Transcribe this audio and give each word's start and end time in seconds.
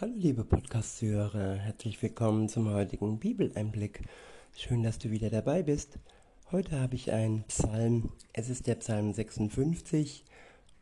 Hallo 0.00 0.14
liebe 0.16 0.42
Podcast-Hörer, 0.42 1.54
herzlich 1.54 2.02
willkommen 2.02 2.48
zum 2.48 2.68
heutigen 2.68 3.20
Bibeleinblick. 3.20 4.00
Schön, 4.56 4.82
dass 4.82 4.98
du 4.98 5.12
wieder 5.12 5.30
dabei 5.30 5.62
bist. 5.62 6.00
Heute 6.50 6.80
habe 6.80 6.96
ich 6.96 7.12
einen 7.12 7.44
Psalm, 7.44 8.10
es 8.32 8.48
ist 8.48 8.66
der 8.66 8.74
Psalm 8.74 9.12
56 9.12 10.24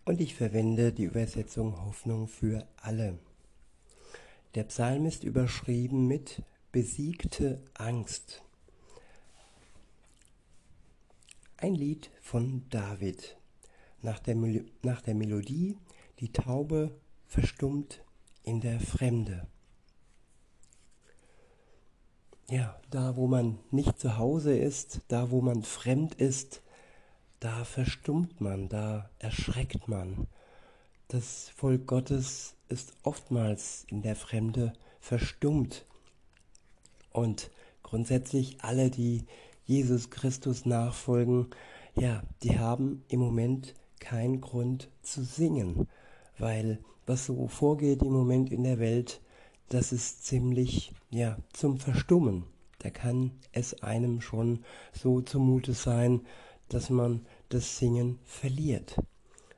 und 0.06 0.18
ich 0.22 0.34
verwende 0.34 0.94
die 0.94 1.04
Übersetzung 1.04 1.84
Hoffnung 1.84 2.26
für 2.26 2.66
alle. 2.78 3.18
Der 4.54 4.64
Psalm 4.64 5.04
ist 5.04 5.24
überschrieben 5.24 6.06
mit 6.06 6.40
Besiegte 6.72 7.60
Angst. 7.74 8.42
Ein 11.58 11.74
Lied 11.74 12.10
von 12.22 12.64
David. 12.70 13.36
Nach 14.00 14.20
der, 14.20 14.36
Mel 14.36 14.64
nach 14.80 15.02
der 15.02 15.14
Melodie 15.14 15.76
Die 16.18 16.32
Taube 16.32 16.98
verstummt 17.26 18.02
in 18.42 18.60
der 18.60 18.80
Fremde. 18.80 19.46
Ja, 22.50 22.78
da 22.90 23.16
wo 23.16 23.26
man 23.26 23.58
nicht 23.70 23.98
zu 23.98 24.18
Hause 24.18 24.56
ist, 24.56 25.00
da 25.08 25.30
wo 25.30 25.40
man 25.40 25.62
fremd 25.62 26.14
ist, 26.14 26.62
da 27.40 27.64
verstummt 27.64 28.40
man, 28.40 28.68
da 28.68 29.10
erschreckt 29.18 29.88
man. 29.88 30.26
Das 31.08 31.50
Volk 31.56 31.86
Gottes 31.86 32.54
ist 32.68 32.94
oftmals 33.02 33.84
in 33.88 34.02
der 34.02 34.16
Fremde 34.16 34.72
verstummt. 35.00 35.86
Und 37.10 37.50
grundsätzlich 37.82 38.62
alle, 38.62 38.90
die 38.90 39.24
Jesus 39.64 40.10
Christus 40.10 40.66
nachfolgen, 40.66 41.46
ja, 41.94 42.22
die 42.42 42.58
haben 42.58 43.04
im 43.08 43.20
Moment 43.20 43.74
keinen 43.98 44.40
Grund 44.40 44.88
zu 45.02 45.22
singen, 45.24 45.88
weil 46.38 46.78
was 47.06 47.26
so 47.26 47.48
vorgeht 47.48 48.02
im 48.02 48.12
Moment 48.12 48.50
in 48.50 48.64
der 48.64 48.78
Welt, 48.78 49.20
das 49.68 49.92
ist 49.92 50.24
ziemlich, 50.24 50.92
ja, 51.10 51.38
zum 51.52 51.78
Verstummen. 51.78 52.44
Da 52.78 52.90
kann 52.90 53.32
es 53.52 53.82
einem 53.82 54.20
schon 54.20 54.64
so 54.92 55.20
zumute 55.20 55.72
sein, 55.72 56.20
dass 56.68 56.90
man 56.90 57.24
das 57.48 57.78
Singen 57.78 58.18
verliert. 58.24 58.96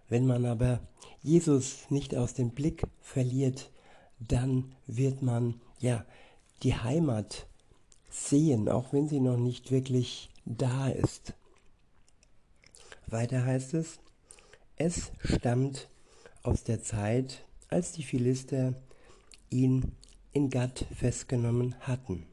Wenn 0.09 0.27
man 0.27 0.45
aber 0.45 0.81
Jesus 1.23 1.91
nicht 1.91 2.15
aus 2.15 2.35
dem 2.35 2.51
Blick 2.51 2.83
verliert, 3.01 3.71
dann 4.19 4.75
wird 4.87 5.23
man, 5.23 5.61
ja, 5.81 6.05
die 6.63 6.75
Heimat 6.75 7.47
sehen, 8.11 8.69
auch 8.69 8.93
wenn 8.93 9.09
sie 9.09 9.21
noch 9.21 9.37
nicht 9.37 9.71
wirklich 9.71 10.31
da 10.45 10.89
ist. 10.89 11.35
Weiter 13.07 13.45
heißt 13.45 13.75
es, 13.75 13.99
es 14.77 15.13
stammt 15.23 15.89
aus 16.45 16.63
der 16.63 16.83
Zeit, 16.83 17.45
als 17.69 17.93
die 17.93 18.05
Philister 18.05 18.75
ihn 19.51 19.93
in 20.33 20.51
Gad 20.51 20.87
festgenommen 20.95 21.75
hatten. 21.81 22.27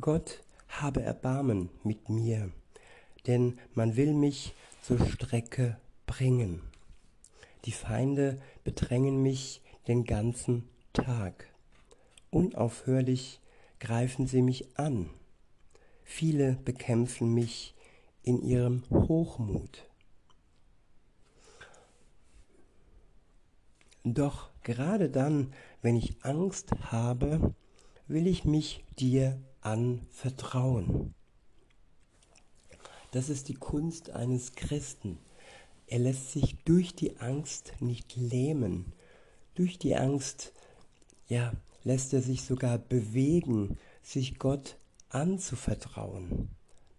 Gott 0.00 0.42
habe 0.68 1.02
Erbarmen 1.02 1.68
mit 1.84 2.08
mir, 2.08 2.50
denn 3.26 3.58
man 3.74 3.96
will 3.96 4.14
mich 4.14 4.54
zur 4.82 4.98
Strecke 5.06 5.78
bringen. 6.06 6.62
Die 7.64 7.72
Feinde 7.72 8.40
bedrängen 8.64 9.22
mich 9.22 9.62
den 9.88 10.04
ganzen 10.04 10.68
Tag. 10.92 11.48
Unaufhörlich 12.30 13.40
greifen 13.78 14.26
sie 14.26 14.42
mich 14.42 14.78
an. 14.78 15.10
Viele 16.04 16.52
bekämpfen 16.64 17.34
mich 17.34 17.74
in 18.22 18.42
ihrem 18.42 18.84
Hochmut. 18.90 19.86
Doch 24.08 24.50
gerade 24.62 25.10
dann, 25.10 25.52
wenn 25.82 25.96
ich 25.96 26.22
Angst 26.22 26.70
habe, 26.92 27.52
will 28.06 28.28
ich 28.28 28.44
mich 28.44 28.84
dir 29.00 29.36
anvertrauen. 29.62 31.12
Das 33.10 33.28
ist 33.28 33.48
die 33.48 33.54
Kunst 33.54 34.10
eines 34.10 34.54
Christen. 34.54 35.18
Er 35.88 35.98
lässt 35.98 36.30
sich 36.30 36.54
durch 36.64 36.94
die 36.94 37.18
Angst 37.18 37.72
nicht 37.80 38.14
lähmen. 38.14 38.92
Durch 39.56 39.76
die 39.76 39.96
Angst, 39.96 40.52
ja, 41.26 41.52
lässt 41.82 42.14
er 42.14 42.22
sich 42.22 42.42
sogar 42.42 42.78
bewegen, 42.78 43.76
sich 44.04 44.38
Gott 44.38 44.76
anzuvertrauen, 45.08 46.50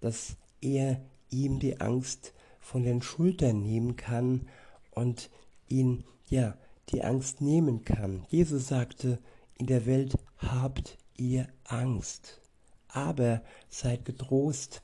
dass 0.01 0.35
er 0.59 0.99
ihm 1.29 1.59
die 1.59 1.79
Angst 1.79 2.33
von 2.59 2.83
den 2.83 3.01
Schultern 3.01 3.61
nehmen 3.61 3.95
kann 3.95 4.49
und 4.91 5.29
ihn, 5.69 6.03
ja, 6.29 6.57
die 6.89 7.03
Angst 7.03 7.41
nehmen 7.41 7.83
kann. 7.83 8.25
Jesus 8.29 8.67
sagte, 8.67 9.19
in 9.55 9.67
der 9.67 9.85
Welt 9.85 10.17
habt 10.37 10.97
ihr 11.17 11.47
Angst, 11.65 12.41
aber 12.87 13.41
seid 13.69 14.05
getrost, 14.05 14.81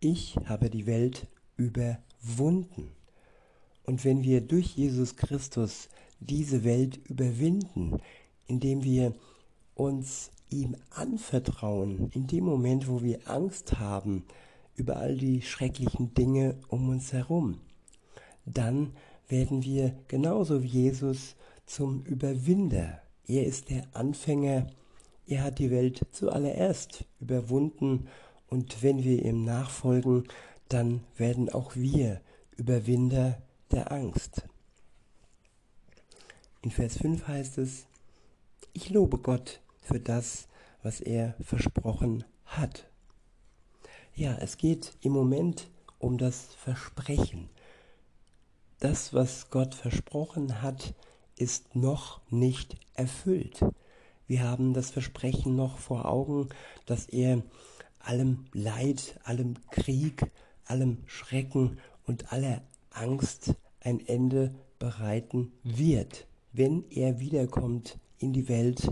ich 0.00 0.36
habe 0.46 0.70
die 0.70 0.86
Welt 0.86 1.26
überwunden. 1.56 2.90
Und 3.84 4.04
wenn 4.04 4.22
wir 4.22 4.40
durch 4.40 4.76
Jesus 4.76 5.16
Christus 5.16 5.88
diese 6.20 6.64
Welt 6.64 7.00
überwinden, 7.08 8.00
indem 8.46 8.84
wir 8.84 9.14
uns 9.74 10.30
ihm 10.50 10.76
anvertrauen, 10.90 12.10
in 12.12 12.26
dem 12.26 12.44
Moment, 12.44 12.88
wo 12.88 13.02
wir 13.02 13.28
Angst 13.28 13.78
haben 13.78 14.24
über 14.76 14.96
all 14.96 15.16
die 15.16 15.42
schrecklichen 15.42 16.14
Dinge 16.14 16.58
um 16.68 16.88
uns 16.88 17.12
herum, 17.12 17.60
dann 18.44 18.92
werden 19.32 19.62
wir 19.64 19.96
genauso 20.08 20.62
wie 20.62 20.68
Jesus 20.68 21.36
zum 21.64 22.04
Überwinder. 22.04 23.00
Er 23.26 23.46
ist 23.46 23.70
der 23.70 23.84
Anfänger, 23.94 24.66
er 25.26 25.42
hat 25.42 25.58
die 25.58 25.70
Welt 25.70 26.02
zuallererst 26.12 27.06
überwunden 27.18 28.08
und 28.48 28.82
wenn 28.82 29.02
wir 29.02 29.24
ihm 29.24 29.42
nachfolgen, 29.42 30.28
dann 30.68 31.00
werden 31.16 31.48
auch 31.48 31.74
wir 31.74 32.20
Überwinder 32.58 33.40
der 33.70 33.90
Angst. 33.90 34.42
In 36.60 36.70
Vers 36.70 36.98
5 36.98 37.26
heißt 37.26 37.56
es, 37.56 37.86
ich 38.74 38.90
lobe 38.90 39.16
Gott 39.16 39.62
für 39.80 39.98
das, 39.98 40.46
was 40.82 41.00
er 41.00 41.34
versprochen 41.40 42.24
hat. 42.44 42.86
Ja, 44.14 44.36
es 44.42 44.58
geht 44.58 44.92
im 45.00 45.12
Moment 45.12 45.70
um 45.98 46.18
das 46.18 46.54
Versprechen. 46.56 47.48
Das, 48.82 49.14
was 49.14 49.48
Gott 49.50 49.76
versprochen 49.76 50.60
hat, 50.60 50.96
ist 51.36 51.76
noch 51.76 52.20
nicht 52.30 52.74
erfüllt. 52.94 53.64
Wir 54.26 54.42
haben 54.42 54.74
das 54.74 54.90
Versprechen 54.90 55.54
noch 55.54 55.78
vor 55.78 56.06
Augen, 56.06 56.48
dass 56.84 57.06
er 57.06 57.44
allem 58.00 58.46
Leid, 58.52 59.20
allem 59.22 59.54
Krieg, 59.70 60.32
allem 60.64 60.98
Schrecken 61.06 61.78
und 62.06 62.32
aller 62.32 62.60
Angst 62.90 63.54
ein 63.78 64.04
Ende 64.04 64.52
bereiten 64.80 65.52
wird, 65.62 66.26
wenn 66.52 66.82
er 66.90 67.20
wiederkommt 67.20 68.00
in 68.18 68.32
die 68.32 68.48
Welt 68.48 68.90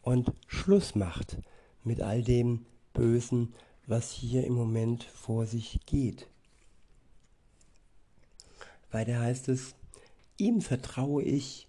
und 0.00 0.30
Schluss 0.46 0.94
macht 0.94 1.38
mit 1.82 2.02
all 2.02 2.22
dem 2.22 2.66
Bösen, 2.92 3.52
was 3.84 4.12
hier 4.12 4.46
im 4.46 4.54
Moment 4.54 5.02
vor 5.02 5.44
sich 5.44 5.80
geht. 5.86 6.28
Weiter 8.90 9.20
heißt 9.20 9.48
es, 9.48 9.74
ihm 10.36 10.60
vertraue 10.60 11.22
ich 11.22 11.68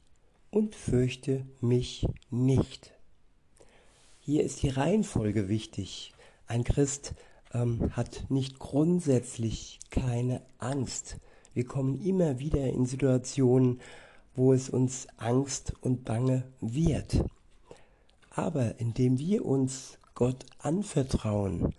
und 0.51 0.75
fürchte 0.75 1.45
mich 1.61 2.07
nicht. 2.29 2.93
Hier 4.19 4.43
ist 4.43 4.63
die 4.63 4.69
Reihenfolge 4.69 5.49
wichtig. 5.49 6.13
Ein 6.47 6.63
Christ 6.63 7.13
ähm, 7.53 7.91
hat 7.95 8.25
nicht 8.29 8.59
grundsätzlich 8.59 9.79
keine 9.89 10.41
Angst. 10.59 11.17
Wir 11.53 11.65
kommen 11.65 11.99
immer 12.01 12.39
wieder 12.39 12.67
in 12.67 12.85
Situationen, 12.85 13.81
wo 14.35 14.53
es 14.53 14.69
uns 14.69 15.07
Angst 15.17 15.73
und 15.81 16.05
Bange 16.05 16.43
wird. 16.61 17.23
Aber 18.29 18.79
indem 18.79 19.17
wir 19.17 19.45
uns 19.45 19.97
Gott 20.15 20.45
anvertrauen, 20.59 21.73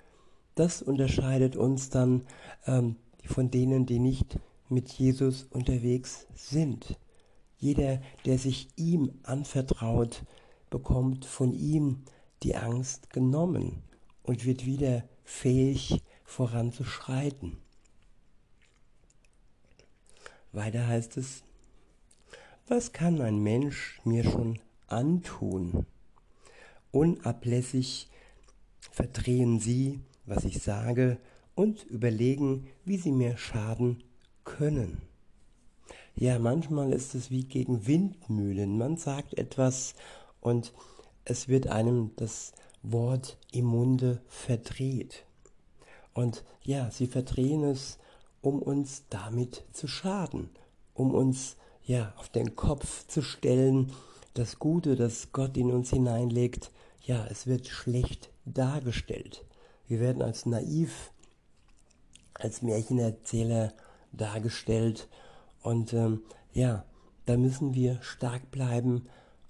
das 0.55 0.83
unterscheidet 0.83 1.57
uns 1.57 1.89
dann 1.89 2.27
ähm, 2.67 2.97
von 3.25 3.51
denen, 3.51 3.87
die 3.87 3.99
nicht 3.99 4.39
mit 4.71 4.91
Jesus 4.93 5.45
unterwegs 5.51 6.27
sind. 6.35 6.99
Jeder, 7.59 8.01
der 8.25 8.39
sich 8.39 8.69
ihm 8.77 9.13
anvertraut, 9.23 10.25
bekommt 10.71 11.25
von 11.27 11.53
ihm 11.53 12.05
die 12.43 12.57
Angst 12.57 13.11
genommen 13.11 13.83
und 14.23 14.47
wird 14.47 14.65
wieder 14.65 15.05
fähig 15.25 16.03
voranzuschreiten. 16.25 17.59
Weiter 20.53 20.87
heißt 20.87 21.17
es, 21.17 21.43
was 22.67 22.93
kann 22.93 23.21
ein 23.21 23.39
Mensch 23.39 24.01
mir 24.05 24.25
schon 24.25 24.59
antun? 24.87 25.87
Unablässig 26.93 28.09
verdrehen 28.81 29.61
sie, 29.61 30.01
was 30.25 30.45
ich 30.45 30.63
sage, 30.63 31.19
und 31.55 31.85
überlegen, 31.85 32.69
wie 32.85 32.97
sie 32.97 33.13
mir 33.13 33.37
schaden 33.37 34.03
können. 34.59 35.03
Ja, 36.17 36.39
manchmal 36.39 36.93
ist 36.93 37.15
es 37.15 37.31
wie 37.31 37.45
gegen 37.45 37.87
Windmühlen. 37.87 38.77
Man 38.77 38.97
sagt 38.97 39.39
etwas 39.39 39.95
und 40.41 40.73
es 41.25 41.49
wird 41.49 41.69
einem 41.69 42.11
das 42.17 42.53
Wort 42.83 43.39
im 43.53 43.67
Munde 43.67 44.21
verdreht. 44.27 45.25
Und 46.13 46.45
ja, 46.63 46.91
sie 46.91 47.07
verdrehen 47.07 47.65
es, 47.65 47.99
um 48.43 48.61
uns 48.61 49.05
damit 49.11 49.65
zu 49.73 49.87
schaden, 49.87 50.51
um 50.95 51.15
uns 51.15 51.57
ja 51.85 52.13
auf 52.17 52.29
den 52.29 52.57
Kopf 52.57 53.07
zu 53.07 53.23
stellen, 53.23 53.93
das 54.35 54.59
Gute, 54.59 54.97
das 54.97 55.33
Gott 55.33 55.57
in 55.57 55.71
uns 55.71 55.91
hineinlegt, 55.91 56.71
ja, 57.03 57.27
es 57.27 57.47
wird 57.47 57.67
schlecht 57.67 58.31
dargestellt. 58.45 59.45
Wir 59.87 60.01
werden 60.01 60.23
als 60.23 60.47
naiv, 60.47 61.13
als 62.35 62.63
Märchenerzähler 62.63 63.73
dargestellt 64.13 65.09
und 65.63 65.93
ähm, 65.93 66.23
ja, 66.53 66.85
da 67.27 67.37
müssen 67.37 67.75
wir 67.75 68.03
stark 68.03 68.51
bleiben 68.51 69.07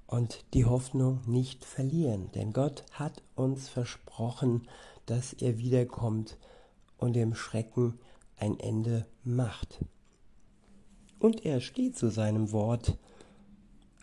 und 0.06 0.44
die 0.54 0.64
Hoffnung 0.64 1.20
nicht 1.26 1.64
verlieren, 1.64 2.30
denn 2.34 2.52
Gott 2.52 2.84
hat 2.92 3.22
uns 3.36 3.68
versprochen, 3.68 4.68
dass 5.06 5.32
er 5.32 5.58
wiederkommt 5.58 6.36
und 6.98 7.14
dem 7.14 7.34
Schrecken 7.34 7.98
ein 8.36 8.58
Ende 8.58 9.06
macht. 9.24 9.84
Und 11.18 11.44
er 11.44 11.60
steht 11.60 11.96
zu 11.96 12.10
seinem 12.10 12.52
Wort. 12.52 12.98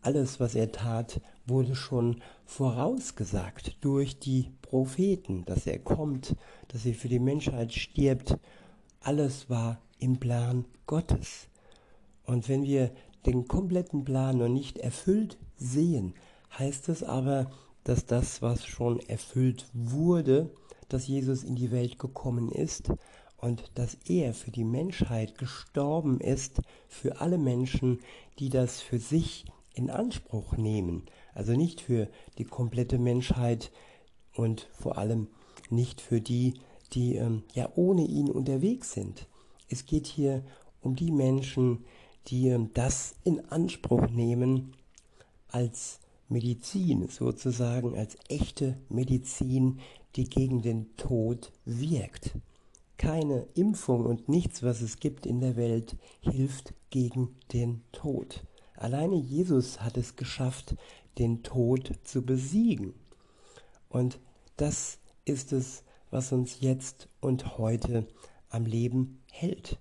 Alles, 0.02 0.40
was 0.40 0.56
er 0.56 0.72
tat, 0.72 1.20
wurde 1.46 1.76
schon 1.76 2.22
vorausgesagt 2.46 3.78
durch 3.82 4.20
die 4.20 4.52
Propheten, 4.62 5.44
dass 5.46 5.66
er 5.66 5.80
kommt, 5.80 6.36
dass 6.68 6.86
er 6.86 6.94
für 6.94 7.10
die 7.10 7.20
Menschheit 7.20 7.74
stirbt. 7.74 8.38
Alles 9.02 9.50
war 9.50 9.82
im 10.00 10.20
Plan 10.20 10.66
Gottes. 10.86 11.48
Und 12.26 12.50
wenn 12.50 12.64
wir 12.64 12.92
den 13.26 13.48
kompletten 13.48 14.04
Plan 14.04 14.38
noch 14.38 14.50
nicht 14.50 14.78
erfüllt 14.78 15.38
sehen, 15.58 16.14
heißt 16.58 16.90
es 16.90 17.04
aber, 17.04 17.52
dass 17.84 18.06
das, 18.06 18.42
was 18.42 18.66
schon 18.66 19.00
erfüllt 19.00 19.66
wurde, 19.74 20.50
dass 20.90 21.08
Jesus 21.08 21.44
in 21.44 21.56
die 21.56 21.72
Welt 21.72 22.00
gekommen 22.00 22.52
ist 22.52 22.92
und 23.38 23.72
dass 23.76 23.98
er 24.08 24.34
für 24.34 24.52
die 24.52 24.64
Menschheit 24.64 25.38
gestorben 25.38 26.20
ist, 26.20 26.62
für 26.88 27.22
alle 27.22 27.38
Menschen, 27.38 28.00
die 28.40 28.50
das 28.50 28.82
für 28.82 29.00
sich 29.00 29.46
in 29.74 29.90
Anspruch 29.90 30.58
nehmen. 30.58 31.06
Also 31.34 31.54
nicht 31.54 31.82
für 31.82 32.10
die 32.38 32.46
komplette 32.46 32.98
Menschheit 32.98 33.72
und 34.34 34.68
vor 34.72 34.98
allem 34.98 35.28
nicht 35.70 36.02
für 36.02 36.20
die, 36.20 36.56
die 36.94 37.16
ähm, 37.16 37.44
ja 37.54 37.70
ohne 37.76 38.04
ihn 38.04 38.30
unterwegs 38.30 38.94
sind. 38.94 39.28
Es 39.70 39.86
geht 39.86 40.08
hier 40.08 40.44
um 40.82 40.96
die 40.96 41.12
Menschen, 41.12 41.86
die 42.28 42.50
ähm, 42.50 42.72
das 42.74 43.16
in 43.24 43.46
Anspruch 43.50 44.08
nehmen 44.10 44.74
als 45.50 46.00
Medizin, 46.30 47.08
sozusagen 47.08 47.98
als 47.98 48.18
echte 48.28 48.78
Medizin, 48.90 49.80
die 50.16 50.26
gegen 50.26 50.62
den 50.62 50.96
Tod 50.98 51.52
wirkt. 51.66 52.32
Keine 52.98 53.48
Impfung 53.54 54.06
und 54.06 54.28
nichts, 54.28 54.64
was 54.64 54.82
es 54.82 55.00
gibt 55.00 55.26
in 55.26 55.40
der 55.40 55.56
Welt, 55.56 55.96
hilft 56.22 56.74
gegen 56.90 57.36
den 57.54 57.82
Tod. 57.92 58.44
Alleine 58.76 59.16
Jesus 59.16 59.82
hat 59.82 59.98
es 59.98 60.16
geschafft, 60.16 60.76
den 61.18 61.44
Tod 61.44 61.92
zu 62.04 62.24
besiegen. 62.24 62.94
Und 63.90 64.20
das 64.56 65.00
ist 65.26 65.54
es, 65.54 65.84
was 66.10 66.32
uns 66.32 66.62
jetzt 66.62 67.10
und 67.22 67.58
heute 67.58 68.08
am 68.50 68.66
Leben 68.66 69.20
hält. 69.40 69.78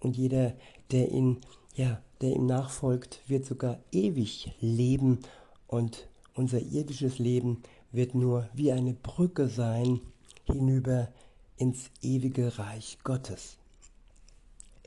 Und 0.00 0.16
jeder, 0.16 0.54
der 0.90 1.10
ihn, 1.10 1.40
ja, 1.74 2.02
der 2.20 2.34
ihm 2.34 2.46
nachfolgt, 2.46 3.20
wird 3.26 3.44
sogar 3.44 3.78
ewig 3.92 4.52
leben 4.60 5.20
und 5.66 6.08
unser 6.34 6.60
irdisches 6.60 7.18
Leben 7.18 7.62
wird 7.92 8.14
nur 8.14 8.48
wie 8.54 8.72
eine 8.72 8.94
Brücke 8.94 9.48
sein 9.48 10.00
hinüber 10.44 11.08
ins 11.56 11.90
ewige 12.02 12.58
Reich 12.58 12.98
Gottes. 13.04 13.58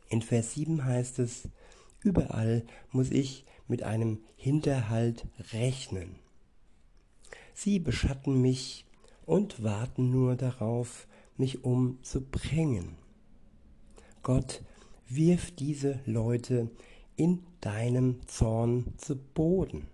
In 0.10 0.22
Vers 0.22 0.54
7 0.54 0.86
heißt 0.86 1.20
es, 1.20 1.50
überall 2.02 2.64
muss 2.92 3.12
ich 3.12 3.46
mit 3.68 3.84
einem 3.84 4.20
Hinterhalt 4.36 5.26
rechnen. 5.54 6.16
Sie 7.54 7.80
beschatten 7.80 8.42
mich 8.42 8.86
und 9.26 9.64
warten 9.64 10.12
nur 10.12 10.36
darauf, 10.36 11.08
mich 11.38 11.64
umzubringen. 11.64 12.96
Gott, 14.24 14.62
wirf 15.08 15.52
diese 15.52 16.00
Leute 16.06 16.70
in 17.16 17.44
deinem 17.62 18.26
Zorn 18.28 18.94
zu 18.98 19.16
Boden. 19.16 19.88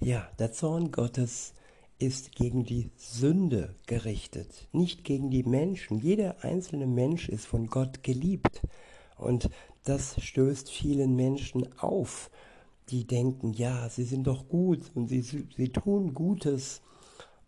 Ja, 0.00 0.28
der 0.38 0.52
Zorn 0.52 0.90
Gottes 0.90 1.54
ist 1.98 2.34
gegen 2.34 2.64
die 2.64 2.90
Sünde 2.96 3.74
gerichtet, 3.86 4.68
nicht 4.72 5.04
gegen 5.04 5.30
die 5.30 5.44
Menschen. 5.44 5.98
Jeder 5.98 6.42
einzelne 6.42 6.86
Mensch 6.86 7.28
ist 7.28 7.46
von 7.46 7.68
Gott 7.68 8.02
geliebt. 8.02 8.62
Und 9.16 9.48
das 9.84 10.20
stößt 10.20 10.70
vielen 10.70 11.14
Menschen 11.14 11.68
auf, 11.78 12.30
die 12.90 13.06
denken, 13.06 13.52
ja, 13.52 13.88
sie 13.88 14.04
sind 14.04 14.26
doch 14.26 14.48
gut 14.48 14.90
und 14.94 15.08
sie, 15.08 15.22
sie 15.22 15.68
tun 15.68 16.14
Gutes. 16.14 16.82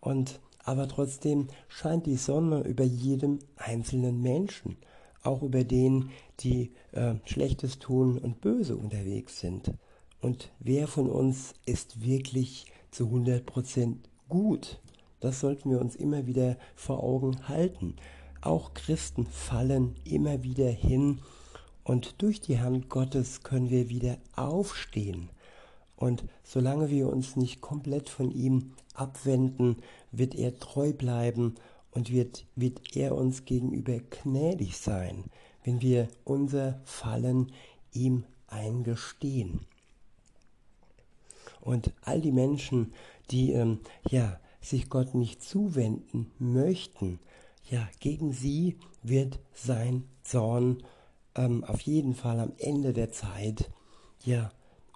Und 0.00 0.40
aber 0.66 0.88
trotzdem 0.88 1.48
scheint 1.68 2.06
die 2.06 2.16
Sonne 2.16 2.62
über 2.62 2.84
jedem 2.84 3.38
einzelnen 3.56 4.20
Menschen, 4.20 4.76
auch 5.26 5.42
über 5.42 5.64
den, 5.64 6.10
die 6.40 6.72
äh, 6.92 7.14
Schlechtes 7.24 7.78
tun 7.78 8.18
und 8.18 8.40
böse 8.40 8.76
unterwegs 8.76 9.40
sind. 9.40 9.72
Und 10.20 10.50
wer 10.58 10.88
von 10.88 11.08
uns 11.10 11.54
ist 11.66 12.04
wirklich 12.04 12.66
zu 12.90 13.04
100% 13.04 13.96
gut? 14.28 14.80
Das 15.20 15.40
sollten 15.40 15.70
wir 15.70 15.80
uns 15.80 15.96
immer 15.96 16.26
wieder 16.26 16.56
vor 16.74 17.02
Augen 17.02 17.48
halten. 17.48 17.96
Auch 18.40 18.74
Christen 18.74 19.26
fallen 19.26 19.96
immer 20.04 20.42
wieder 20.42 20.68
hin 20.70 21.20
und 21.84 22.20
durch 22.22 22.40
die 22.40 22.60
Hand 22.60 22.88
Gottes 22.88 23.42
können 23.42 23.70
wir 23.70 23.88
wieder 23.88 24.18
aufstehen. 24.34 25.30
Und 25.96 26.24
solange 26.42 26.90
wir 26.90 27.08
uns 27.08 27.36
nicht 27.36 27.60
komplett 27.60 28.08
von 28.08 28.30
ihm 28.30 28.72
abwenden, 28.94 29.76
wird 30.12 30.34
er 30.34 30.58
treu 30.58 30.92
bleiben 30.92 31.54
und 31.96 32.12
wird, 32.12 32.44
wird 32.56 32.94
er 32.94 33.16
uns 33.16 33.46
gegenüber 33.46 33.98
gnädig 33.98 34.76
sein, 34.76 35.24
wenn 35.64 35.80
wir 35.80 36.08
unser 36.24 36.78
Fallen 36.84 37.50
ihm 37.90 38.24
eingestehen. 38.48 39.60
Und 41.62 41.94
all 42.02 42.20
die 42.20 42.32
Menschen, 42.32 42.92
die 43.30 43.52
ähm, 43.52 43.80
ja, 44.10 44.38
sich 44.60 44.90
Gott 44.90 45.14
nicht 45.14 45.42
zuwenden 45.42 46.30
möchten, 46.38 47.18
ja, 47.70 47.88
gegen 48.00 48.34
sie 48.34 48.76
wird 49.02 49.40
sein 49.54 50.04
Zorn 50.22 50.82
ähm, 51.34 51.64
auf 51.64 51.80
jeden 51.80 52.14
Fall 52.14 52.40
am 52.40 52.52
Ende 52.58 52.92
der 52.92 53.10
Zeit 53.10 53.70
ja 54.22 54.52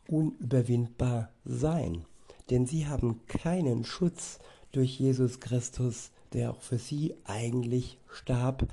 unüberwindbar 0.07 1.31
sein. 1.47 2.05
Denn 2.51 2.67
sie 2.67 2.87
haben 2.87 3.23
keinen 3.27 3.85
Schutz 3.85 4.39
durch 4.73 4.99
Jesus 4.99 5.41
Christus, 5.41 6.11
der 6.33 6.51
auch 6.51 6.61
für 6.61 6.79
sie 6.79 7.15
eigentlich 7.25 7.99
starb, 8.09 8.69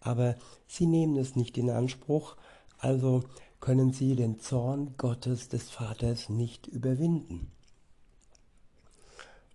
aber 0.00 0.36
sie 0.66 0.86
nehmen 0.86 1.16
es 1.16 1.36
nicht 1.36 1.56
in 1.58 1.70
Anspruch, 1.70 2.36
also 2.78 3.24
können 3.60 3.92
sie 3.92 4.14
den 4.14 4.40
Zorn 4.40 4.94
Gottes 4.98 5.48
des 5.48 5.70
Vaters 5.70 6.28
nicht 6.28 6.66
überwinden. 6.66 7.50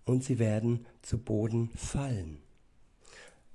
Und 0.04 0.24
sie 0.24 0.38
werden 0.38 0.86
zu 1.02 1.18
Boden 1.18 1.70
fallen. 1.76 2.38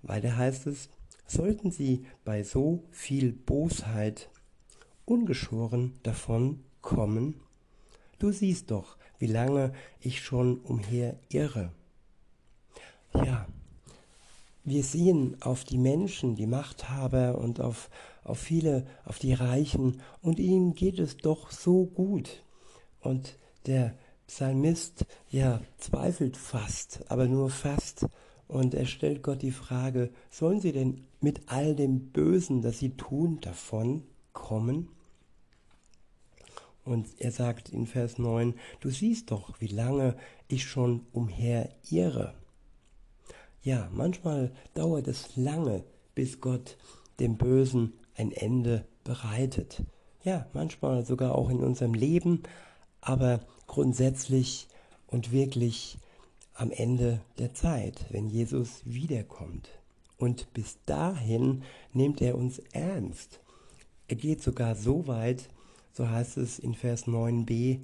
Weiter 0.01 0.37
heißt 0.37 0.67
es, 0.67 0.89
sollten 1.27 1.71
sie 1.71 2.05
bei 2.23 2.43
so 2.43 2.83
viel 2.91 3.33
Bosheit 3.33 4.29
ungeschoren 5.03 5.99
davon 6.03 6.63
kommen? 6.81 7.41
Du 8.19 8.31
siehst 8.31 8.71
doch, 8.71 8.97
wie 9.19 9.27
lange 9.27 9.73
ich 9.99 10.23
schon 10.23 10.59
umher 10.59 11.19
irre. 11.29 11.71
Ja, 13.13 13.47
wir 14.65 14.83
sehen 14.83 15.37
auf 15.41 15.63
die 15.63 15.77
Menschen, 15.77 16.35
die 16.35 16.47
Machthaber 16.47 17.37
und 17.37 17.61
auf, 17.61 17.89
auf 18.23 18.39
viele, 18.39 18.85
auf 19.05 19.19
die 19.19 19.33
Reichen, 19.33 20.01
und 20.21 20.39
ihnen 20.39 20.73
geht 20.73 20.99
es 20.99 21.17
doch 21.17 21.51
so 21.51 21.85
gut. 21.85 22.43
Und 22.99 23.37
der 23.67 23.95
Psalmist, 24.27 25.05
ja, 25.29 25.61
zweifelt 25.77 26.35
fast, 26.35 27.03
aber 27.09 27.27
nur 27.27 27.51
fast. 27.51 28.07
Und 28.47 28.73
er 28.73 28.85
stellt 28.85 29.23
Gott 29.23 29.43
die 29.43 29.51
Frage, 29.51 30.11
sollen 30.29 30.59
sie 30.59 30.71
denn 30.71 31.05
mit 31.21 31.41
all 31.47 31.75
dem 31.75 32.11
Bösen, 32.11 32.61
das 32.61 32.79
sie 32.79 32.91
tun, 32.91 33.39
davon 33.41 34.03
kommen? 34.33 34.89
Und 36.83 37.07
er 37.19 37.31
sagt 37.31 37.69
in 37.69 37.87
Vers 37.87 38.19
9, 38.19 38.53
du 38.79 38.89
siehst 38.89 39.31
doch, 39.31 39.59
wie 39.59 39.67
lange 39.67 40.15
ich 40.47 40.65
schon 40.65 41.05
umher 41.11 41.69
irre. 41.89 42.35
Ja, 43.65 43.89
manchmal 43.91 44.51
dauert 44.75 45.07
es 45.07 45.35
lange, 45.35 45.83
bis 46.13 46.39
Gott 46.39 46.77
dem 47.19 47.35
Bösen 47.35 47.93
ein 48.15 48.31
Ende 48.31 48.85
bereitet. 49.03 49.81
Ja, 50.23 50.45
manchmal 50.53 51.03
sogar 51.03 51.33
auch 51.33 51.49
in 51.49 51.61
unserem 51.61 51.95
Leben, 51.95 52.43
aber 53.01 53.39
grundsätzlich 53.65 54.67
und 55.07 55.31
wirklich 55.31 55.97
am 56.53 56.69
Ende 56.69 57.21
der 57.39 57.55
Zeit, 57.55 58.05
wenn 58.11 58.27
Jesus 58.27 58.83
wiederkommt. 58.85 59.67
Und 60.19 60.53
bis 60.53 60.77
dahin 60.85 61.63
nimmt 61.91 62.21
er 62.21 62.35
uns 62.35 62.59
ernst. 62.71 63.39
Er 64.07 64.15
geht 64.15 64.43
sogar 64.43 64.75
so 64.75 65.07
weit, 65.07 65.49
so 65.91 66.07
heißt 66.07 66.37
es 66.37 66.59
in 66.59 66.75
Vers 66.75 67.07
9b, 67.07 67.79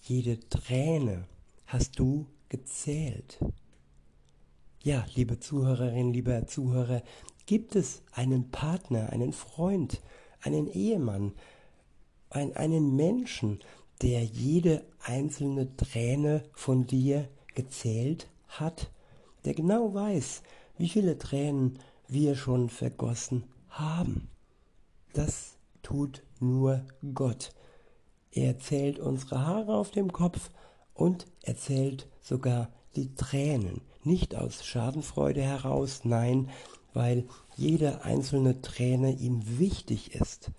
jede 0.00 0.40
Träne 0.48 1.24
hast 1.66 1.98
du 1.98 2.24
gezählt. 2.48 3.38
Ja, 4.86 5.04
liebe 5.16 5.40
Zuhörerinnen, 5.40 6.12
lieber 6.12 6.46
Zuhörer, 6.46 7.02
gibt 7.44 7.74
es 7.74 8.02
einen 8.12 8.52
Partner, 8.52 9.10
einen 9.10 9.32
Freund, 9.32 10.00
einen 10.40 10.68
Ehemann, 10.68 11.32
ein, 12.30 12.54
einen 12.54 12.94
Menschen, 12.94 13.58
der 14.00 14.22
jede 14.22 14.84
einzelne 15.00 15.76
Träne 15.76 16.44
von 16.52 16.86
dir 16.86 17.28
gezählt 17.56 18.28
hat, 18.46 18.92
der 19.44 19.54
genau 19.54 19.92
weiß, 19.92 20.44
wie 20.78 20.88
viele 20.88 21.18
Tränen 21.18 21.80
wir 22.06 22.36
schon 22.36 22.68
vergossen 22.68 23.42
haben. 23.68 24.28
Das 25.14 25.58
tut 25.82 26.22
nur 26.38 26.84
Gott. 27.12 27.50
Er 28.30 28.60
zählt 28.60 29.00
unsere 29.00 29.44
Haare 29.44 29.74
auf 29.74 29.90
dem 29.90 30.12
Kopf 30.12 30.52
und 30.94 31.26
er 31.42 31.56
zählt 31.56 32.06
sogar 32.20 32.70
die 32.94 33.16
Tränen. 33.16 33.80
Nicht 34.06 34.36
aus 34.36 34.64
Schadenfreude 34.64 35.42
heraus, 35.42 36.02
nein, 36.04 36.48
weil 36.94 37.26
jede 37.56 38.04
einzelne 38.04 38.62
Träne 38.62 39.10
ihm 39.10 39.58
wichtig 39.58 40.14
ist 40.14 40.52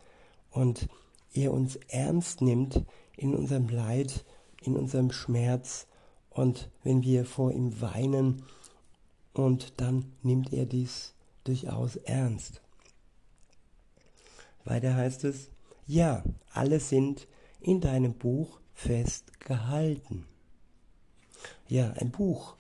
und 0.52 0.90
er 1.34 1.54
uns 1.54 1.78
ernst 1.88 2.42
nimmt 2.42 2.84
in 3.16 3.34
unserem 3.34 3.70
Leid, 3.70 4.26
in 4.62 4.76
unserem 4.76 5.14
Schmerz 5.14 5.88
und 6.30 6.70
wenn 6.84 7.04
wir 7.04 7.24
vor 7.24 7.54
ihm 7.54 7.80
weinen 7.80 8.44
und 9.32 9.80
dann 9.80 10.12
nimmt 10.24 10.52
er 10.52 10.66
dies 10.66 11.14
durchaus 11.46 11.96
ernst. 11.96 12.62
Weiter 14.66 14.94
heißt 14.94 15.24
es, 15.24 15.52
ja, 15.86 16.22
alle 16.52 16.82
sind 16.82 17.30
in 17.62 17.80
deinem 17.80 18.14
Buch 18.14 18.60
festgehalten. 18.74 20.26
Ja, 21.70 21.94
ein 21.94 22.12
Buch, 22.12 22.57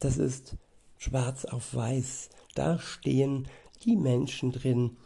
das 0.00 0.18
ist 0.18 0.56
schwarz 0.98 1.44
auf 1.44 1.74
weiß. 1.74 2.30
Da 2.54 2.78
stehen 2.78 3.48
die 3.84 3.96
Menschen 3.96 4.52
drin, 4.52 4.96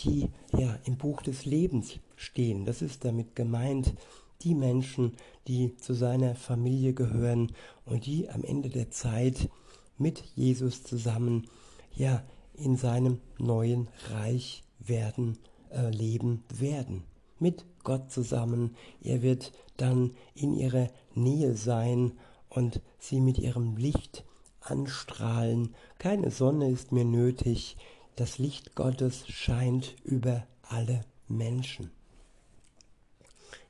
die 0.00 0.28
ja 0.56 0.78
im 0.84 0.96
Buch 0.96 1.22
des 1.22 1.44
Lebens 1.44 1.98
stehen. 2.16 2.64
Das 2.64 2.82
ist 2.82 3.04
damit 3.04 3.36
gemeint, 3.36 3.94
die 4.42 4.54
Menschen, 4.54 5.16
die 5.46 5.76
zu 5.76 5.94
seiner 5.94 6.34
Familie 6.34 6.94
gehören 6.94 7.52
und 7.84 8.06
die 8.06 8.30
am 8.30 8.44
Ende 8.44 8.70
der 8.70 8.90
Zeit 8.90 9.50
mit 9.98 10.22
Jesus 10.34 10.82
zusammen 10.82 11.46
ja 11.94 12.22
in 12.54 12.76
seinem 12.76 13.20
neuen 13.38 13.88
Reich 14.08 14.62
werden 14.78 15.38
äh, 15.70 15.90
leben 15.90 16.42
werden 16.52 17.04
mit 17.38 17.64
Gott 17.84 18.10
zusammen. 18.10 18.76
Er 19.02 19.22
wird 19.22 19.52
dann 19.76 20.12
in 20.34 20.54
ihrer 20.54 20.88
Nähe 21.14 21.56
sein 21.56 22.12
und 22.48 22.80
sie 22.98 23.20
mit 23.20 23.38
ihrem 23.38 23.76
Licht 23.76 24.24
anstrahlen. 24.60 25.74
Keine 25.98 26.30
Sonne 26.30 26.70
ist 26.70 26.92
mehr 26.92 27.04
nötig. 27.04 27.76
Das 28.16 28.38
Licht 28.38 28.74
Gottes 28.74 29.26
scheint 29.28 29.96
über 30.04 30.46
alle 30.62 31.02
Menschen. 31.28 31.90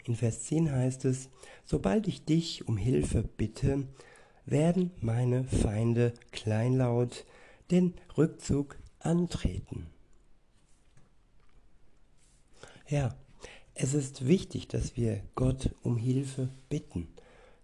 In 0.04 0.16
Vers 0.16 0.42
10 0.44 0.72
heißt 0.72 1.04
es, 1.04 1.28
sobald 1.64 2.08
ich 2.08 2.24
dich 2.24 2.66
um 2.66 2.76
Hilfe 2.76 3.22
bitte, 3.22 3.86
werden 4.46 4.90
meine 5.00 5.44
Feinde 5.44 6.14
kleinlaut 6.32 7.24
den 7.70 7.94
Rückzug 8.16 8.76
antreten. 8.98 9.86
Ja, 12.88 13.14
es 13.74 13.94
ist 13.94 14.26
wichtig, 14.26 14.66
dass 14.66 14.96
wir 14.96 15.22
Gott 15.36 15.70
um 15.82 15.96
Hilfe 15.96 16.48
bitten. 16.68 17.08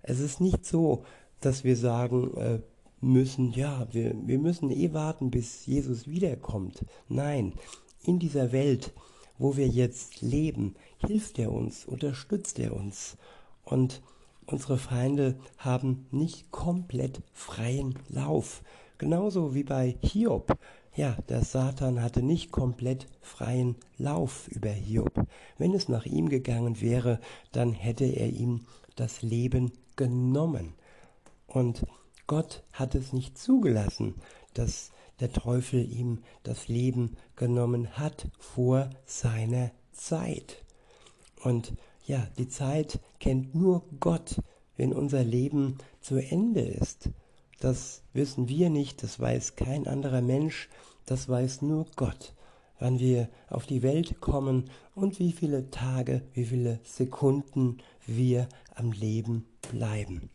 Es 0.03 0.21
ist 0.21 0.41
nicht 0.41 0.65
so, 0.65 1.05
dass 1.41 1.65
wir 1.65 1.77
sagen 1.77 2.37
äh, 2.37 2.61
müssen, 3.07 3.53
ja, 3.53 3.87
wir, 3.93 4.15
wir 4.27 4.39
müssen 4.39 4.71
eh 4.71 4.93
warten, 4.93 5.31
bis 5.31 5.65
Jesus 5.67 6.07
wiederkommt. 6.07 6.85
Nein, 7.09 7.55
in 8.03 8.19
dieser 8.19 8.53
Welt, 8.53 8.93
wo 9.39 9.57
wir 9.57 9.69
jetzt 9.69 10.21
leben, 10.23 10.75
hilft 10.99 11.39
er 11.39 11.53
uns, 11.53 11.85
unterstützt 11.87 12.59
er 12.59 12.75
uns. 12.75 13.17
Und 13.65 14.03
unsere 14.47 14.79
Feinde 14.79 15.37
haben 15.59 16.07
nicht 16.11 16.51
komplett 16.51 17.23
freien 17.33 17.99
Lauf. 18.09 18.63
Genauso 18.99 19.55
wie 19.55 19.65
bei 19.65 19.97
Hiob. 20.03 20.57
Ja, 20.95 21.17
der 21.29 21.45
Satan 21.45 22.03
hatte 22.03 22.23
nicht 22.23 22.51
komplett 22.51 23.07
freien 23.21 23.77
Lauf 23.99 24.49
über 24.49 24.71
Hiob. 24.71 25.27
Wenn 25.59 25.75
es 25.75 25.89
nach 25.89 26.07
ihm 26.07 26.31
gegangen 26.31 26.81
wäre, 26.81 27.21
dann 27.53 27.73
hätte 27.73 28.07
er 28.07 28.31
ihm 28.31 28.67
das 28.95 29.21
Leben 29.21 29.73
genommen. 29.97 30.73
Und 31.47 31.85
Gott 32.27 32.65
hat 32.73 32.95
es 32.95 33.13
nicht 33.13 33.39
zugelassen, 33.39 34.15
dass 34.55 34.91
der 35.21 35.33
Teufel 35.33 35.81
ihm 35.81 36.23
das 36.43 36.69
Leben 36.69 37.17
genommen 37.37 37.97
hat 37.97 38.29
vor 38.39 38.91
seiner 39.05 39.71
Zeit. 39.93 40.65
Und 41.43 41.75
ja, 42.05 42.27
die 42.39 42.49
Zeit 42.49 43.01
kennt 43.21 43.55
nur 43.55 43.85
Gott, 44.01 44.41
wenn 44.77 44.93
unser 44.93 45.25
Leben 45.25 45.79
zu 46.01 46.17
Ende 46.17 46.61
ist. 46.61 47.11
Das 47.61 48.03
wissen 48.13 48.49
wir 48.49 48.71
nicht, 48.71 49.03
das 49.03 49.19
weiß 49.19 49.57
kein 49.57 49.87
anderer 49.87 50.21
Mensch, 50.21 50.69
das 51.07 51.29
weiß 51.29 51.63
nur 51.63 51.87
Gott, 51.97 52.35
wann 52.79 52.99
wir 52.99 53.29
auf 53.49 53.67
die 53.67 53.83
Welt 53.83 54.21
kommen 54.21 54.71
und 54.95 55.19
wie 55.19 55.33
viele 55.33 55.71
Tage, 55.71 56.23
wie 56.35 56.45
viele 56.45 56.81
Sekunden 56.85 57.79
wir 58.07 58.49
am 58.75 58.93
Leben 58.93 59.47
bleiben. 59.71 60.31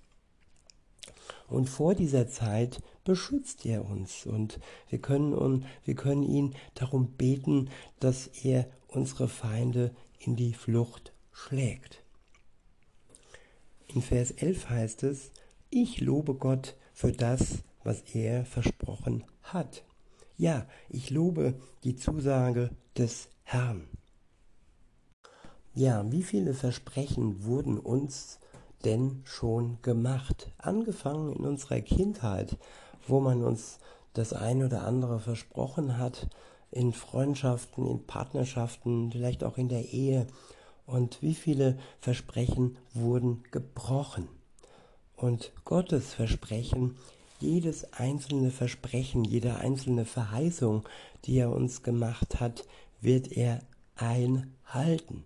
Und 1.51 1.69
vor 1.69 1.95
dieser 1.95 2.29
Zeit 2.29 2.81
beschützt 3.03 3.65
er 3.65 3.85
uns 3.85 4.25
und 4.25 4.59
wir 4.89 4.99
können, 4.99 5.33
und 5.33 5.65
wir 5.83 5.95
können 5.95 6.23
ihn 6.23 6.55
darum 6.75 7.11
beten, 7.11 7.69
dass 7.99 8.27
er 8.27 8.67
unsere 8.87 9.27
Feinde 9.27 9.93
in 10.19 10.37
die 10.37 10.53
Flucht 10.53 11.13
schlägt. 11.33 12.03
In 13.87 14.01
Vers 14.01 14.31
11 14.31 14.69
heißt 14.69 15.03
es, 15.03 15.31
ich 15.69 15.99
lobe 15.99 16.35
Gott 16.35 16.77
für 16.93 17.11
das, 17.11 17.63
was 17.83 18.01
er 18.13 18.45
versprochen 18.45 19.25
hat. 19.43 19.83
Ja, 20.37 20.65
ich 20.87 21.09
lobe 21.09 21.59
die 21.83 21.97
Zusage 21.97 22.69
des 22.97 23.27
Herrn. 23.43 23.89
Ja, 25.73 26.09
wie 26.11 26.23
viele 26.23 26.53
Versprechen 26.53 27.43
wurden 27.43 27.77
uns 27.77 28.39
denn 28.81 29.21
schon 29.23 29.77
gemacht? 29.81 30.51
Angefangen 30.57 31.33
in 31.33 31.45
unserer 31.45 31.81
Kindheit, 31.81 32.57
wo 33.07 33.19
man 33.19 33.43
uns 33.43 33.79
das 34.13 34.33
eine 34.33 34.65
oder 34.65 34.83
andere 34.83 35.19
versprochen 35.19 35.97
hat, 35.97 36.27
in 36.71 36.93
Freundschaften, 36.93 37.85
in 37.87 38.05
Partnerschaften, 38.05 39.11
vielleicht 39.11 39.43
auch 39.43 39.57
in 39.57 39.69
der 39.69 39.93
Ehe. 39.93 40.27
Und 40.85 41.21
wie 41.21 41.35
viele 41.35 41.77
Versprechen 41.99 42.77
wurden 42.93 43.43
gebrochen? 43.51 44.27
Und 45.15 45.51
Gottes 45.65 46.13
Versprechen, 46.13 46.97
jedes 47.39 47.93
einzelne 47.93 48.51
Versprechen, 48.51 49.23
jede 49.23 49.55
einzelne 49.55 50.05
Verheißung, 50.05 50.83
die 51.25 51.37
er 51.37 51.51
uns 51.51 51.83
gemacht 51.83 52.39
hat, 52.39 52.65
wird 53.01 53.31
er 53.31 53.61
einhalten. 53.95 55.23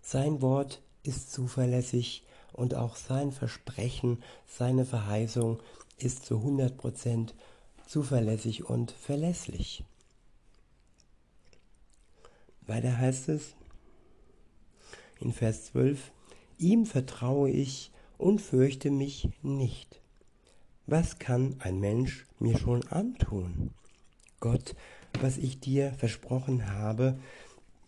Sein 0.00 0.40
Wort 0.42 0.80
ist 1.02 1.32
zuverlässig 1.32 2.24
und 2.56 2.74
auch 2.74 2.96
sein 2.96 3.32
Versprechen, 3.32 4.22
seine 4.46 4.84
Verheißung 4.84 5.60
ist 5.98 6.24
zu 6.26 6.36
100% 6.38 7.30
zuverlässig 7.86 8.64
und 8.64 8.90
verlässlich. 8.90 9.84
Weiter 12.62 12.98
heißt 12.98 13.28
es 13.28 13.54
in 15.20 15.32
Vers 15.32 15.66
12, 15.66 16.10
ihm 16.58 16.84
vertraue 16.84 17.50
ich 17.50 17.92
und 18.18 18.40
fürchte 18.40 18.90
mich 18.90 19.28
nicht. 19.42 20.00
Was 20.86 21.18
kann 21.18 21.56
ein 21.60 21.78
Mensch 21.80 22.26
mir 22.38 22.58
schon 22.58 22.86
antun? 22.88 23.70
Gott, 24.40 24.74
was 25.20 25.38
ich 25.38 25.60
dir 25.60 25.92
versprochen 25.92 26.70
habe, 26.70 27.18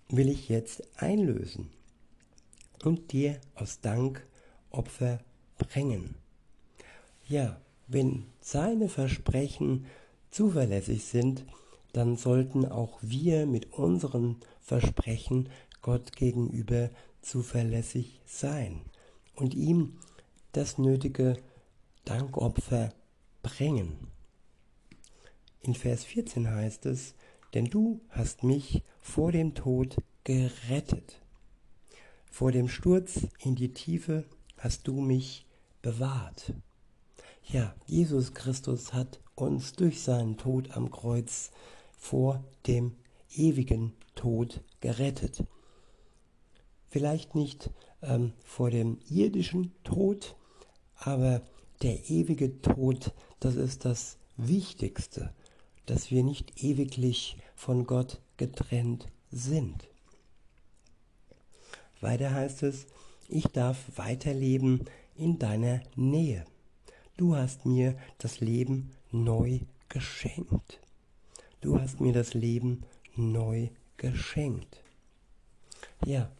will 0.08 0.28
ich 0.28 0.48
jetzt 0.48 0.82
einlösen 0.96 1.70
und 2.82 3.12
dir 3.12 3.40
aus 3.54 3.80
Dank 3.80 4.26
Opfer 4.78 5.18
bringen. 5.58 6.14
Ja, 7.26 7.60
wenn 7.88 8.26
seine 8.40 8.88
Versprechen 8.88 9.86
zuverlässig 10.30 11.04
sind, 11.04 11.44
dann 11.92 12.16
sollten 12.16 12.64
auch 12.64 12.98
wir 13.02 13.46
mit 13.46 13.72
unseren 13.72 14.36
Versprechen 14.60 15.48
Gott 15.82 16.14
gegenüber 16.16 16.90
zuverlässig 17.22 18.20
sein 18.26 18.82
und 19.34 19.54
ihm 19.54 19.98
das 20.52 20.78
nötige 20.78 21.36
Dankopfer 22.04 22.92
bringen. 23.42 24.08
In 25.60 25.74
Vers 25.74 26.04
14 26.04 26.50
heißt 26.50 26.86
es, 26.86 27.14
denn 27.54 27.66
du 27.66 28.00
hast 28.10 28.44
mich 28.44 28.82
vor 29.00 29.32
dem 29.32 29.54
Tod 29.54 29.96
gerettet. 30.24 31.20
Vor 32.30 32.52
dem 32.52 32.68
Sturz 32.68 33.26
in 33.40 33.54
die 33.54 33.72
Tiefe 33.72 34.24
hast 34.58 34.86
du 34.86 35.00
mich 35.00 35.46
bewahrt. 35.82 36.52
Ja, 37.44 37.74
Jesus 37.86 38.34
Christus 38.34 38.92
hat 38.92 39.20
uns 39.34 39.72
durch 39.72 40.02
seinen 40.02 40.36
Tod 40.36 40.72
am 40.76 40.90
Kreuz 40.90 41.50
vor 41.96 42.44
dem 42.66 42.92
ewigen 43.34 43.94
Tod 44.14 44.60
gerettet. 44.80 45.44
Vielleicht 46.90 47.34
nicht 47.34 47.70
ähm, 48.02 48.32
vor 48.44 48.70
dem 48.70 48.98
irdischen 49.08 49.72
Tod, 49.84 50.36
aber 50.96 51.42
der 51.82 52.10
ewige 52.10 52.60
Tod, 52.60 53.12
das 53.40 53.54
ist 53.54 53.84
das 53.84 54.18
Wichtigste, 54.36 55.32
dass 55.86 56.10
wir 56.10 56.22
nicht 56.22 56.62
ewiglich 56.62 57.36
von 57.54 57.86
Gott 57.86 58.20
getrennt 58.36 59.06
sind. 59.30 59.88
Weiter 62.00 62.32
heißt 62.32 62.62
es, 62.62 62.86
ich 63.28 63.44
darf 63.44 63.78
weiterleben 63.96 64.84
in 65.14 65.38
deiner 65.38 65.82
Nähe. 65.94 66.44
Du 67.16 67.36
hast 67.36 67.66
mir 67.66 67.96
das 68.18 68.40
Leben 68.40 68.90
neu 69.10 69.60
geschenkt. 69.88 70.80
Du 71.60 71.80
hast 71.80 72.00
mir 72.00 72.12
das 72.12 72.34
Leben 72.34 72.84
neu 73.16 73.68
geschenkt. 73.96 74.82
Ja, 76.04 76.30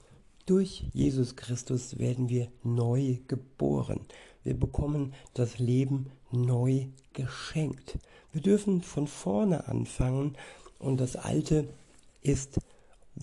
durch 0.46 0.84
Jesus 0.94 1.36
Christus 1.36 1.98
werden 1.98 2.28
wir 2.28 2.48
neu 2.62 3.18
geboren. 3.26 4.00
Wir 4.44 4.54
bekommen 4.54 5.12
das 5.34 5.58
Leben 5.58 6.10
neu 6.30 6.86
geschenkt. 7.12 7.98
Wir 8.32 8.40
dürfen 8.40 8.82
von 8.82 9.06
vorne 9.06 9.66
anfangen 9.66 10.36
und 10.78 11.00
das 11.00 11.16
Alte 11.16 11.68
ist 12.22 12.60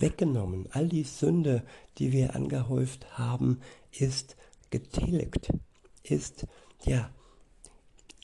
weggenommen. 0.00 0.68
All 0.72 0.88
die 0.88 1.04
Sünde, 1.04 1.62
die 1.98 2.12
wir 2.12 2.34
angehäuft 2.34 3.18
haben, 3.18 3.60
ist 3.92 4.36
getilgt, 4.70 5.52
ist 6.02 6.46
ja 6.84 7.10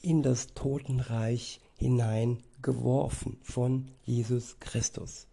in 0.02 0.22
das 0.22 0.48
Totenreich 0.54 1.60
hineingeworfen 1.76 3.38
von 3.42 3.88
Jesus 4.04 4.58
Christus. 4.60 5.26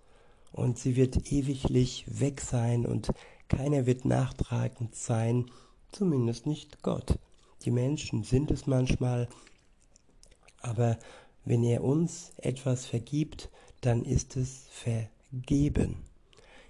Und 0.52 0.78
sie 0.78 0.96
wird 0.96 1.32
ewiglich 1.32 2.06
weg 2.08 2.42
sein 2.42 2.86
und 2.86 3.12
keiner 3.48 3.86
wird 3.86 4.06
nachtragend 4.06 4.96
sein, 4.96 5.52
zumindest 5.92 6.46
nicht 6.46 6.82
Gott. 6.82 7.18
Die 7.64 7.72
Menschen 7.72 8.24
sind 8.24 8.52
es 8.52 8.68
manchmal, 8.68 9.28
aber 10.62 10.98
wenn 11.46 11.64
er 11.64 11.84
uns 11.84 12.32
etwas 12.38 12.86
vergibt, 12.86 13.50
dann 13.82 14.04
ist 14.04 14.38
es 14.38 14.68
vergeben. 14.70 16.09